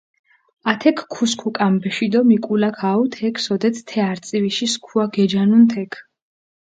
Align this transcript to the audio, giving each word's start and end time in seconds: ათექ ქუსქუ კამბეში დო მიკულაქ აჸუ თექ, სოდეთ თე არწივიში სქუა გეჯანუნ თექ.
ათექ 0.71 0.97
ქუსქუ 1.13 1.49
კამბეში 1.57 2.07
დო 2.13 2.21
მიკულაქ 2.29 2.77
აჸუ 2.89 3.05
თექ, 3.15 3.35
სოდეთ 3.45 3.75
თე 3.87 3.99
არწივიში 4.11 4.67
სქუა 4.73 5.05
გეჯანუნ 5.15 5.63
თექ. 5.71 5.91